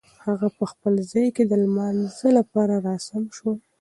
[0.25, 3.51] هغه په خپل ځای کې د لمانځه لپاره را سم شو.